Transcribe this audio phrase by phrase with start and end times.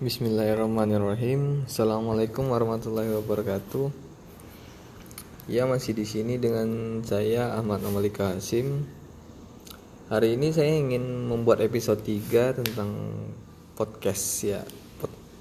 [0.00, 1.68] Bismillahirrahmanirrahim.
[1.68, 3.92] Assalamualaikum warahmatullahi wabarakatuh.
[5.44, 8.88] Ya masih di sini dengan saya Ahmad Amalika Hasim.
[10.08, 12.96] Hari ini saya ingin membuat episode 3 tentang
[13.76, 14.64] podcast ya.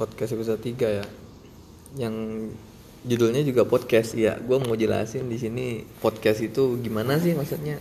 [0.00, 1.06] podcast episode 3 ya.
[2.00, 2.48] Yang
[3.04, 4.40] judulnya juga podcast ya.
[4.40, 7.76] Gue mau jelasin di sini podcast itu gimana sih maksudnya.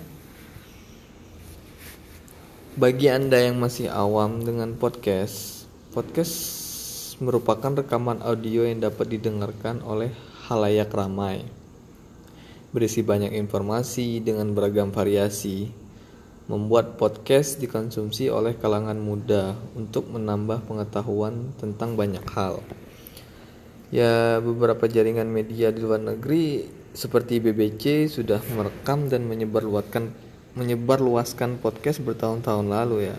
[2.75, 5.63] Bagi Anda yang masih awam dengan podcast,
[5.95, 6.64] podcast
[7.23, 10.11] merupakan rekaman audio yang dapat didengarkan oleh
[10.51, 11.47] halayak ramai.
[12.75, 15.71] Berisi banyak informasi dengan beragam variasi.
[16.45, 22.61] Membuat podcast dikonsumsi oleh kalangan muda untuk menambah pengetahuan tentang banyak hal.
[23.89, 30.11] Ya, beberapa jaringan media di luar negeri seperti BBC sudah merekam dan menyebarluaskan
[30.55, 33.17] menyebarluaskan podcast bertahun-tahun lalu ya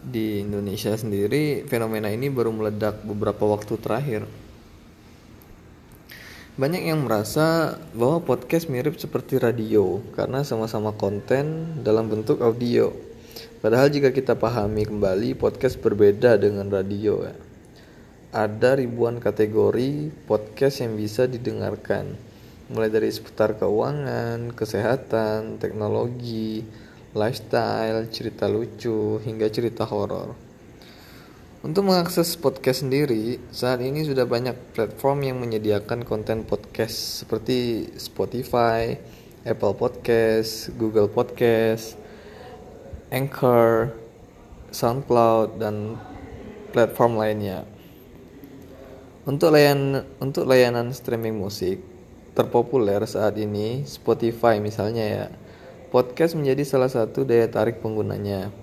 [0.00, 4.22] di Indonesia sendiri fenomena ini baru meledak beberapa waktu terakhir.
[6.60, 12.92] Banyak yang merasa bahwa podcast mirip seperti radio karena sama-sama konten dalam bentuk audio.
[13.60, 17.36] Padahal jika kita pahami kembali podcast berbeda dengan radio ya.
[18.30, 22.14] Ada ribuan kategori podcast yang bisa didengarkan
[22.70, 26.62] mulai dari seputar keuangan, kesehatan, teknologi,
[27.10, 30.38] lifestyle, cerita lucu, hingga cerita horor.
[31.60, 38.96] Untuk mengakses podcast sendiri, saat ini sudah banyak platform yang menyediakan konten podcast seperti Spotify,
[39.44, 42.00] Apple Podcast, Google Podcast,
[43.12, 43.92] Anchor,
[44.72, 46.00] SoundCloud, dan
[46.72, 47.66] platform lainnya.
[49.28, 51.82] Untuk layanan untuk layanan streaming musik
[52.32, 55.26] terpopuler saat ini Spotify misalnya ya
[55.90, 58.54] Podcast menjadi salah satu daya tarik penggunanya.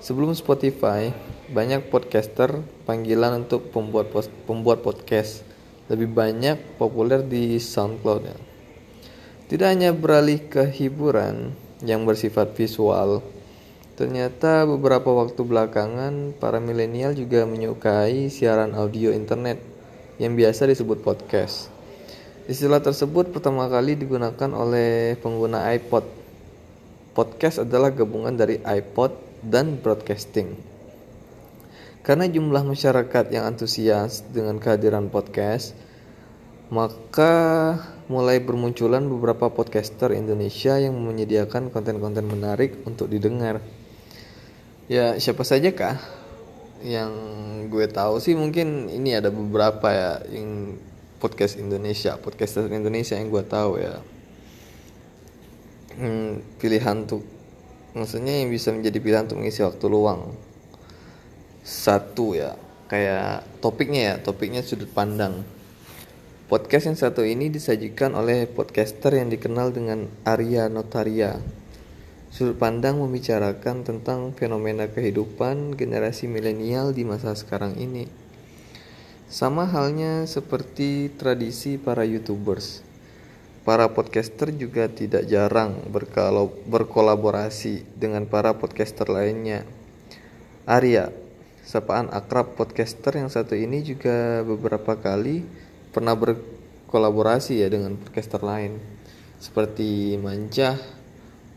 [0.00, 1.12] Sebelum Spotify,
[1.52, 4.08] banyak podcaster panggilan untuk pembuat
[4.48, 5.44] pembuat podcast
[5.92, 8.24] lebih banyak populer di SoundCloud.
[9.52, 11.52] Tidak hanya beralih ke hiburan
[11.84, 13.20] yang bersifat visual,
[14.00, 19.60] ternyata beberapa waktu belakangan para milenial juga menyukai siaran audio internet
[20.16, 21.68] yang biasa disebut podcast.
[22.48, 26.21] Istilah tersebut pertama kali digunakan oleh pengguna iPod
[27.12, 29.12] Podcast adalah gabungan dari iPod
[29.44, 30.56] dan broadcasting.
[32.00, 35.76] Karena jumlah masyarakat yang antusias dengan kehadiran podcast,
[36.72, 37.76] maka
[38.08, 43.60] mulai bermunculan beberapa podcaster Indonesia yang menyediakan konten-konten menarik untuk didengar.
[44.88, 46.00] Ya, siapa saja kah?
[46.80, 47.12] Yang
[47.68, 50.80] gue tahu sih mungkin ini ada beberapa ya yang
[51.20, 54.00] podcast Indonesia, podcaster Indonesia yang gue tahu ya
[55.96, 57.24] hmm, pilihan untuk
[57.92, 60.32] maksudnya yang bisa menjadi pilihan untuk mengisi waktu luang.
[61.62, 62.58] Satu ya
[62.90, 65.44] kayak topiknya ya topiknya sudut pandang.
[66.52, 71.40] Podcast yang satu ini disajikan oleh podcaster yang dikenal dengan Arya Notaria.
[72.28, 78.04] Sudut pandang membicarakan tentang fenomena kehidupan generasi milenial di masa sekarang ini.
[79.32, 82.91] Sama halnya seperti tradisi para youtubers
[83.62, 85.78] Para podcaster juga tidak jarang
[86.66, 89.62] berkolaborasi dengan para podcaster lainnya.
[90.66, 91.14] Arya,
[91.62, 95.46] sapaan akrab podcaster yang satu ini juga beberapa kali
[95.94, 98.82] pernah berkolaborasi ya dengan podcaster lain.
[99.38, 100.82] Seperti Mancah,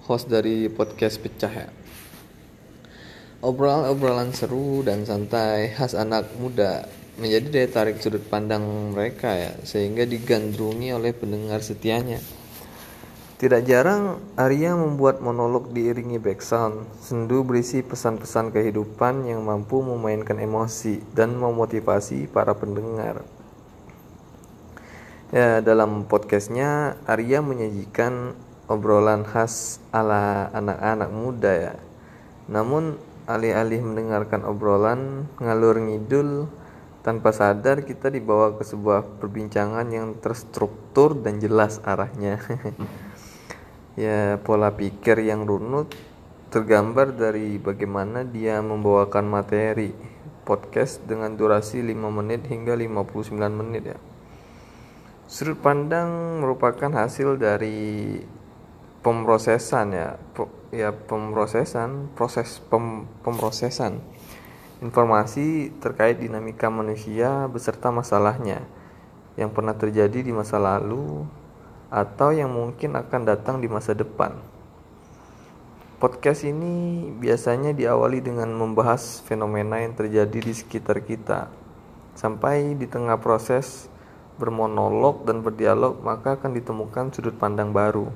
[0.06, 1.70] host dari podcast Pecah ya.
[3.42, 10.04] Obrolan-obrolan seru dan santai khas anak muda menjadi daya tarik sudut pandang mereka ya sehingga
[10.04, 12.20] digandrungi oleh pendengar setianya.
[13.36, 21.04] Tidak jarang Arya membuat monolog diiringi background, sendu berisi pesan-pesan kehidupan yang mampu memainkan emosi
[21.12, 23.28] dan memotivasi para pendengar.
[25.36, 28.40] Ya, dalam podcastnya Arya menyajikan
[28.72, 31.76] obrolan khas ala anak-anak muda ya.
[32.48, 32.96] Namun
[33.28, 36.48] alih-alih mendengarkan obrolan ngalur ngidul
[37.06, 42.42] tanpa sadar kita dibawa ke sebuah perbincangan yang terstruktur dan jelas arahnya.
[43.94, 45.94] ya, pola pikir yang runut
[46.50, 49.94] tergambar dari bagaimana dia membawakan materi
[50.50, 54.00] podcast dengan durasi 5 menit hingga 59 menit ya.
[55.30, 58.18] Sudut pandang merupakan hasil dari
[59.06, 60.18] pemrosesan ya,
[60.74, 64.02] ya pemrosesan, proses pem, pemrosesan
[64.84, 68.64] informasi terkait dinamika manusia beserta masalahnya
[69.40, 71.24] yang pernah terjadi di masa lalu
[71.92, 74.36] atau yang mungkin akan datang di masa depan.
[75.96, 81.48] Podcast ini biasanya diawali dengan membahas fenomena yang terjadi di sekitar kita
[82.16, 83.92] Sampai di tengah proses
[84.40, 88.08] bermonolog dan berdialog, maka akan ditemukan sudut pandang baru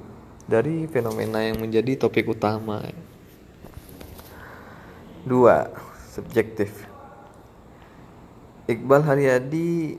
[0.48, 2.80] dari fenomena yang menjadi topik utama.
[5.28, 5.68] Dua,
[6.20, 6.84] subjektif.
[8.68, 9.96] Iqbal Haryadi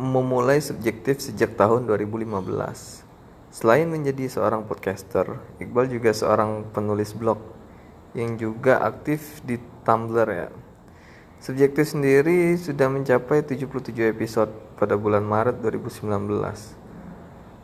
[0.00, 3.04] memulai subjektif sejak tahun 2015.
[3.52, 7.38] Selain menjadi seorang podcaster, Iqbal juga seorang penulis blog
[8.16, 10.48] yang juga aktif di Tumblr ya.
[11.38, 16.10] Subjektif sendiri sudah mencapai 77 episode pada bulan Maret 2019.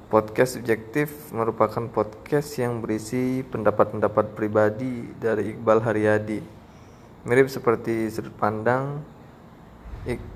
[0.06, 6.53] Podcast subjektif merupakan podcast yang berisi pendapat-pendapat pribadi dari Iqbal Haryadi.
[7.24, 9.04] Mirip seperti sudut pandang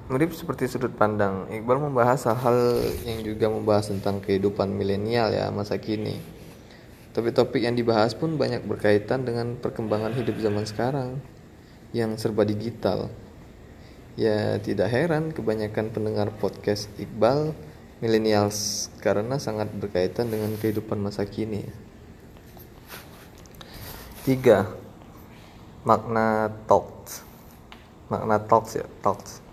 [0.09, 1.45] mirip seperti sudut pandang.
[1.53, 6.17] Iqbal membahas hal-hal yang juga membahas tentang kehidupan milenial ya masa kini.
[7.13, 11.21] Topik-topik yang dibahas pun banyak berkaitan dengan perkembangan hidup zaman sekarang
[11.93, 13.13] yang serba digital.
[14.19, 17.55] Ya, tidak heran kebanyakan pendengar podcast Iqbal
[18.01, 21.69] millennials karena sangat berkaitan dengan kehidupan masa kini.
[24.25, 24.69] Tiga,
[25.83, 27.23] makna talks.
[28.09, 29.45] Makna talks ya, talks.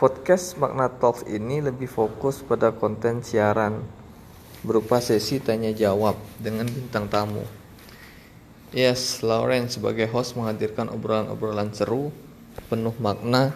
[0.00, 3.84] Podcast Makna Talks ini lebih fokus pada konten siaran
[4.64, 7.44] berupa sesi tanya jawab dengan bintang tamu.
[8.72, 12.08] Yes, Lauren sebagai host menghadirkan obrolan-obrolan seru
[12.72, 13.52] penuh makna.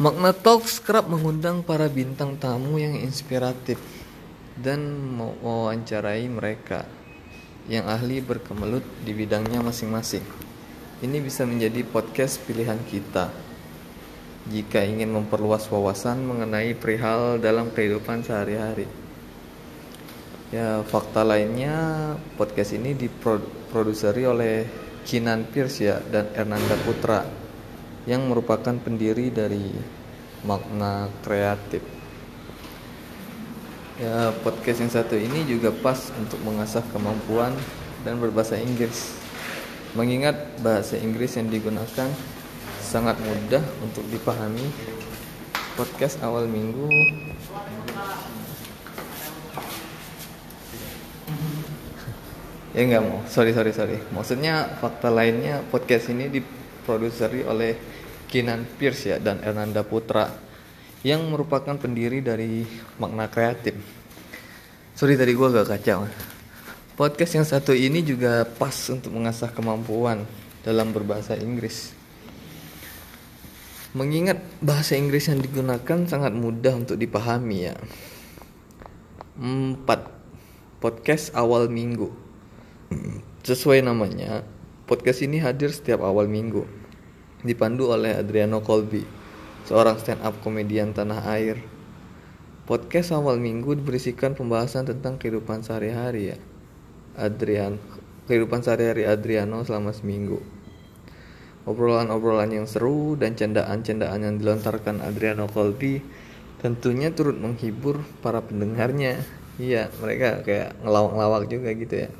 [0.00, 3.76] Makna Talks kerap mengundang para bintang tamu yang inspiratif
[4.56, 4.88] dan
[5.20, 6.88] mewawancarai mereka
[7.68, 10.24] yang ahli berkemelut di bidangnya masing-masing.
[11.04, 13.28] Ini bisa menjadi podcast pilihan kita
[14.48, 18.88] jika ingin memperluas wawasan mengenai perihal dalam kehidupan sehari-hari.
[20.48, 24.64] Ya, fakta lainnya podcast ini diproduseri oleh
[25.04, 27.20] Kinan Pierce ya dan Ernanda Putra
[28.08, 29.68] yang merupakan pendiri dari
[30.48, 31.97] makna kreatif.
[33.98, 37.50] Ya, podcast yang satu ini juga pas untuk mengasah kemampuan
[38.06, 39.18] dan berbahasa Inggris.
[39.98, 42.06] Mengingat bahasa Inggris yang digunakan
[42.78, 44.70] sangat mudah untuk dipahami.
[45.74, 46.86] Podcast awal minggu
[52.78, 57.74] ya nggak mau sorry sorry sorry maksudnya fakta lainnya podcast ini diproduseri oleh
[58.30, 60.47] Kinan Pierce ya dan Ernanda Putra
[61.06, 62.66] yang merupakan pendiri dari
[62.98, 63.78] makna kreatif.
[64.98, 66.10] Sorry tadi gue agak kacau.
[66.98, 70.26] Podcast yang satu ini juga pas untuk mengasah kemampuan
[70.66, 71.94] dalam berbahasa Inggris.
[73.94, 77.78] Mengingat bahasa Inggris yang digunakan sangat mudah untuk dipahami ya.
[79.38, 79.86] 4.
[80.82, 82.10] Podcast awal minggu.
[83.46, 84.42] Sesuai namanya,
[84.90, 86.66] podcast ini hadir setiap awal minggu
[87.46, 89.06] dipandu oleh Adriano Colby,
[89.68, 91.60] seorang stand-up komedian tanah air.
[92.64, 96.38] Podcast awal minggu berisikan pembahasan tentang kehidupan sehari-hari ya.
[97.20, 97.76] Adrian,
[98.24, 100.40] kehidupan sehari-hari Adriano selama seminggu.
[101.68, 106.00] Obrolan-obrolan yang seru dan candaan-candaan yang dilontarkan Adriano Colby
[106.64, 109.20] tentunya turut menghibur para pendengarnya.
[109.60, 112.10] Iya, mereka kayak ngelawak-ngelawak juga gitu ya.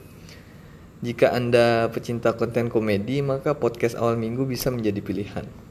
[1.01, 5.68] Jika Anda pecinta konten komedi, maka podcast awal minggu bisa menjadi pilihan.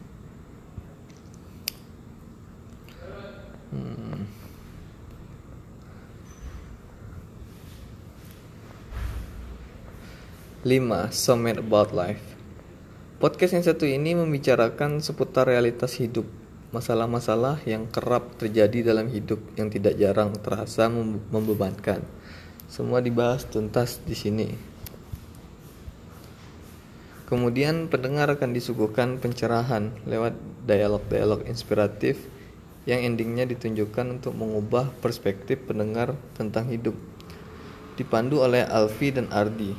[10.65, 11.13] 5.
[11.13, 12.33] Summit About Life
[13.21, 16.25] Podcast yang satu ini membicarakan seputar realitas hidup
[16.73, 20.89] Masalah-masalah yang kerap terjadi dalam hidup yang tidak jarang terasa
[21.29, 22.01] membebankan
[22.65, 24.49] Semua dibahas tuntas di sini
[27.29, 30.33] Kemudian pendengar akan disuguhkan pencerahan lewat
[30.65, 32.17] dialog-dialog inspiratif
[32.89, 36.95] yang endingnya ditunjukkan untuk mengubah perspektif pendengar tentang hidup.
[37.99, 39.75] Dipandu oleh Alfi dan Ardi,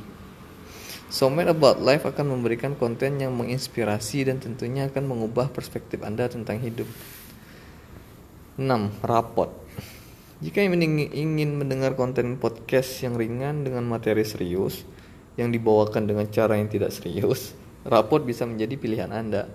[1.09, 6.61] Somet About Life akan memberikan konten yang menginspirasi dan tentunya akan mengubah perspektif Anda tentang
[6.61, 6.85] hidup.
[8.61, 8.61] 6.
[9.01, 9.49] Rapot
[10.37, 14.85] Jika ingin mendengar konten podcast yang ringan dengan materi serius,
[15.33, 17.57] yang dibawakan dengan cara yang tidak serius,
[17.89, 19.49] raport bisa menjadi pilihan Anda.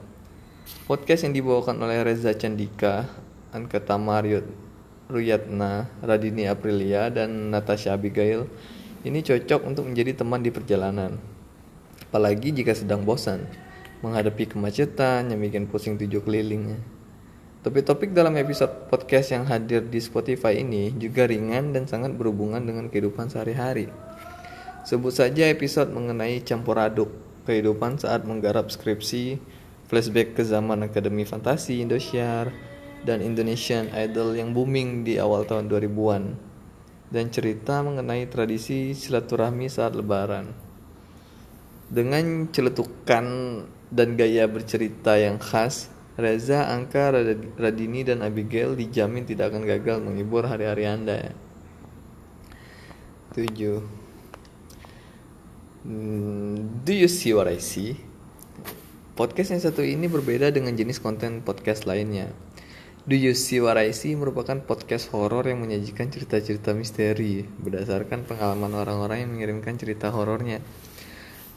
[0.90, 3.06] Podcast yang dibawakan oleh Reza Candika,
[3.54, 4.50] Anketa Mariot,
[5.06, 8.50] Ruyatna, Radini Aprilia, dan Natasha Abigail
[9.06, 11.33] ini cocok untuk menjadi teman di perjalanan.
[12.14, 13.42] Apalagi jika sedang bosan
[13.98, 16.78] menghadapi kemacetan yang bikin pusing tujuh kelilingnya.
[17.66, 22.86] Topik-topik dalam episode podcast yang hadir di Spotify ini juga ringan dan sangat berhubungan dengan
[22.86, 23.90] kehidupan sehari-hari.
[24.86, 27.10] Sebut saja episode mengenai campur aduk
[27.50, 29.42] kehidupan saat menggarap skripsi
[29.90, 32.54] flashback ke zaman Akademi Fantasi Indosiar
[33.02, 36.38] dan Indonesian Idol yang booming di awal tahun 2000-an
[37.10, 40.63] dan cerita mengenai tradisi silaturahmi saat lebaran.
[41.88, 43.24] Dengan celetukan
[43.92, 47.10] dan gaya bercerita yang khas, Reza, Angka,
[47.58, 51.34] Radini, dan Abigail dijamin tidak akan gagal menghibur hari-hari Anda.
[53.34, 53.82] 7.
[55.84, 57.98] Hmm, do you see what I see?
[59.14, 62.34] Podcast yang satu ini berbeda dengan jenis konten podcast lainnya.
[63.04, 68.72] Do You See What I See merupakan podcast horor yang menyajikan cerita-cerita misteri berdasarkan pengalaman
[68.72, 70.64] orang-orang yang mengirimkan cerita horornya.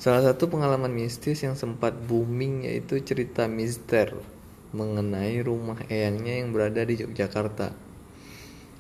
[0.08, 4.16] Salah satu pengalaman mistis yang sempat booming yaitu cerita mister
[4.72, 7.76] mengenai rumah eyangnya yang berada di Yogyakarta.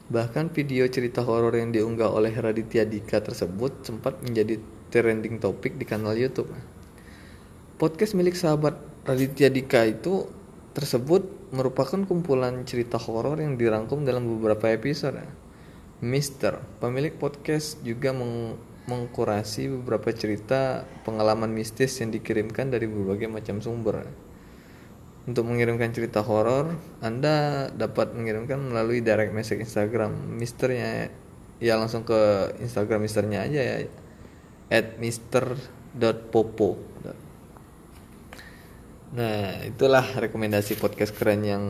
[0.08, 4.56] Bahkan video cerita horor yang diunggah oleh Raditya Dika tersebut sempat menjadi
[4.88, 6.48] trending topik di kanal YouTube.
[7.76, 10.32] Podcast milik sahabat Raditya Dika itu
[10.72, 15.28] tersebut merupakan kumpulan cerita horor yang dirangkum dalam beberapa episode.
[16.00, 18.16] Mister, pemilik podcast juga
[18.88, 24.08] mengkurasi beberapa cerita pengalaman mistis yang dikirimkan dari berbagai macam sumber.
[25.28, 26.72] Untuk mengirimkan cerita horor,
[27.04, 31.12] Anda dapat mengirimkan melalui direct message Instagram misternya
[31.60, 33.76] ya langsung ke Instagram misternya aja ya
[34.72, 36.88] at mister.popo
[39.08, 41.64] Nah, itulah rekomendasi podcast keren yang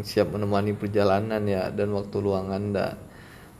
[0.00, 2.96] siap menemani perjalanan ya dan waktu luang Anda.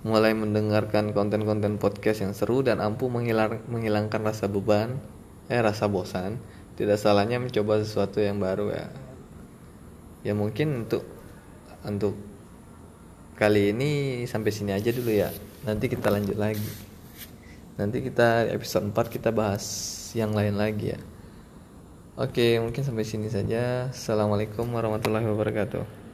[0.09, 4.97] Mulai mendengarkan konten-konten podcast yang seru dan ampuh menghilang, menghilangkan rasa beban,
[5.53, 6.41] eh rasa bosan.
[6.81, 8.89] Tidak salahnya mencoba sesuatu yang baru ya.
[10.25, 11.05] Ya mungkin untuk
[11.85, 12.17] untuk
[13.37, 15.29] kali ini sampai sini aja dulu ya.
[15.69, 16.89] Nanti kita lanjut lagi.
[17.77, 19.63] Nanti kita episode 4 kita bahas
[20.17, 21.01] yang lain lagi ya.
[22.19, 23.95] Oke, mungkin sampai sini saja.
[23.95, 26.08] Assalamualaikum warahmatullahi wabarakatuh.